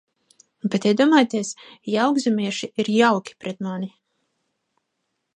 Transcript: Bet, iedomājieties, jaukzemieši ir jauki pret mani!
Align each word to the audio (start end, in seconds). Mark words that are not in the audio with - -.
Bet, 0.75 0.85
iedomājieties, 0.91 1.51
jaukzemieši 1.95 2.69
ir 2.83 2.89
jauki 2.93 3.35
pret 3.45 3.61
mani! 3.67 3.91